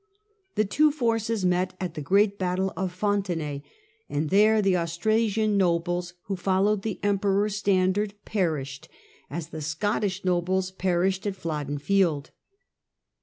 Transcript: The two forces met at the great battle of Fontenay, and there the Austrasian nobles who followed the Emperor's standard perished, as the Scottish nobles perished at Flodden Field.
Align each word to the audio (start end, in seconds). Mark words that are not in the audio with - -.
The 0.55 0.65
two 0.65 0.91
forces 0.91 1.45
met 1.45 1.75
at 1.79 1.93
the 1.93 2.01
great 2.01 2.39
battle 2.39 2.73
of 2.75 2.91
Fontenay, 2.91 3.61
and 4.09 4.31
there 4.31 4.59
the 4.59 4.75
Austrasian 4.75 5.57
nobles 5.57 6.13
who 6.23 6.35
followed 6.35 6.81
the 6.81 6.99
Emperor's 7.03 7.57
standard 7.57 8.15
perished, 8.25 8.89
as 9.29 9.49
the 9.49 9.61
Scottish 9.61 10.25
nobles 10.25 10.71
perished 10.71 11.27
at 11.27 11.35
Flodden 11.35 11.77
Field. 11.77 12.31